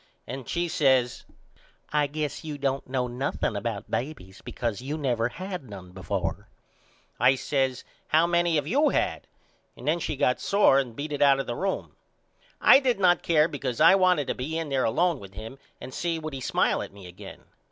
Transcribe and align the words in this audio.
And 0.25 0.49
she 0.49 0.67
says 0.67 1.25
I 1.93 2.07
guess 2.07 2.43
you 2.43 2.57
don't 2.57 2.89
know 2.89 3.05
nothing 3.07 3.55
about 3.55 3.91
babys 3.91 4.41
because 4.43 4.81
you 4.81 4.97
never 4.97 5.29
had 5.29 5.69
none 5.69 5.91
before. 5.91 6.47
I 7.19 7.35
says 7.35 7.83
How 8.07 8.25
many 8.25 8.55
have 8.55 8.65
you 8.65 8.89
had. 8.89 9.27
And 9.77 9.87
then 9.87 9.99
she 9.99 10.15
got 10.15 10.39
sore 10.39 10.79
and 10.79 10.95
beat 10.95 11.11
it 11.11 11.21
out 11.21 11.39
of 11.39 11.45
the 11.45 11.53
room. 11.55 11.91
I 12.59 12.79
did 12.79 12.99
not 12.99 13.21
care 13.21 13.47
because 13.47 13.79
I 13.79 13.93
wanted 13.93 14.25
to 14.25 14.33
be 14.33 14.57
in 14.57 14.69
there 14.69 14.85
alone 14.85 15.19
with 15.19 15.35
him 15.35 15.59
and 15.79 15.93
see 15.93 16.17
would 16.17 16.33
he 16.33 16.41
smile 16.41 16.81
at 16.81 16.91
me 16.91 17.05
again. 17.05 17.43